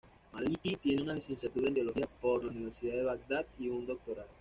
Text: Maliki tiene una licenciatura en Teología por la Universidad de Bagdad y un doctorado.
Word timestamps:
Maliki 0.33 0.75
tiene 0.77 1.03
una 1.03 1.13
licenciatura 1.13 1.67
en 1.67 1.75
Teología 1.75 2.07
por 2.21 2.43
la 2.43 2.49
Universidad 2.51 2.95
de 2.95 3.03
Bagdad 3.03 3.45
y 3.59 3.69
un 3.69 3.85
doctorado. 3.85 4.29